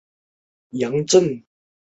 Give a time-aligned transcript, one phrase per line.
[0.03, 1.45] 曾祖父张宽甫。